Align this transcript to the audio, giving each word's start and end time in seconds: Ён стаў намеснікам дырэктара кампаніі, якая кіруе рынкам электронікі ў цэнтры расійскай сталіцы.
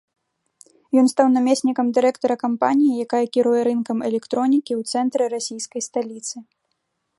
Ён 1.01 1.05
стаў 1.13 1.27
намеснікам 1.33 1.91
дырэктара 1.97 2.37
кампаніі, 2.45 2.97
якая 3.05 3.21
кіруе 3.37 3.59
рынкам 3.69 3.97
электронікі 4.09 4.73
ў 4.79 4.95
цэнтры 4.95 5.23
расійскай 5.37 5.81
сталіцы. 5.91 6.35